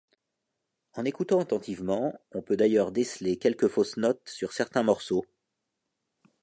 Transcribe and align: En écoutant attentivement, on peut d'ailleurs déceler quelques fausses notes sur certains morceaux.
En 0.95 1.05
écoutant 1.05 1.39
attentivement, 1.41 2.19
on 2.31 2.41
peut 2.41 2.57
d'ailleurs 2.57 2.91
déceler 2.91 3.37
quelques 3.37 3.67
fausses 3.67 3.97
notes 3.97 4.27
sur 4.27 4.51
certains 4.51 4.81
morceaux. 4.81 5.27